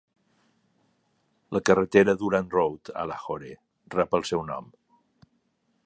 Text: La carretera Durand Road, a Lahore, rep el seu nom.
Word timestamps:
La 1.57 1.61
carretera 1.69 2.15
Durand 2.23 2.57
Road, 2.57 2.91
a 3.03 3.05
Lahore, 3.13 3.53
rep 3.97 4.19
el 4.21 4.27
seu 4.33 4.47
nom. 4.53 4.77